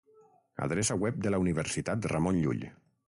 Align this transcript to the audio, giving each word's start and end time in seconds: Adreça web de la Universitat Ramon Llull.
Adreça 0.67 0.97
web 1.03 1.19
de 1.25 1.33
la 1.35 1.41
Universitat 1.45 2.09
Ramon 2.15 2.41
Llull. 2.47 2.65